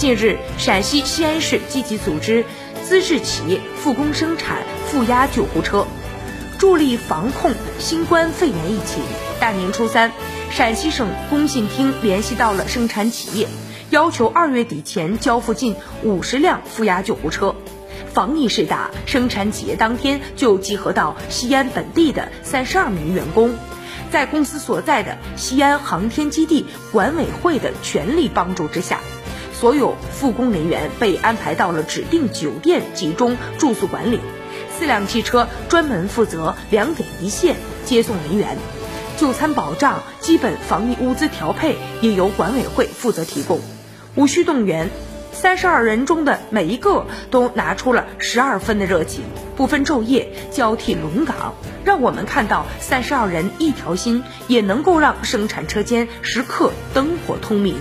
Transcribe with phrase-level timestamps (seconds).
[0.00, 2.42] 近日，陕西西安市积极组织
[2.82, 5.86] 资质企业复工生产负压救护车，
[6.58, 9.02] 助力防控新冠肺炎疫情。
[9.38, 10.10] 大年初三，
[10.50, 13.46] 陕西省工信厅联系到了生产企业，
[13.90, 17.54] 要求二月底前交付近五十辆负压救护车。
[18.10, 23.54] 防疫势大，生产企业当天就集合到西安本地的三十二名员工，
[24.10, 28.98] 在公司所在的西安航天基地管委会的全力帮助之下。
[29.60, 34.18] 所有复工人员被安排到了指定酒店集中住宿管理，
[34.70, 38.56] 四辆汽车专门负责两点一线接送人员，
[39.18, 43.60] 就餐保障、基本防疫物资调配也由管委会负责提供，
[44.14, 44.88] 无需动员。
[45.32, 49.24] 三十二人中的每一个都拿出了十二分的热情，
[49.56, 57.76] 不分昼夜，交替轮岗，让我们看到三十二人一条心也能够让生产车间时刻灯火通明。